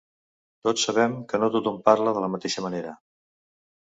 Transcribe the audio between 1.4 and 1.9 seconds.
no tothom